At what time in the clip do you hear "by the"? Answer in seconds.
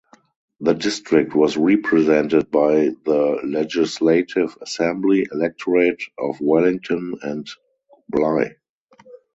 2.49-3.39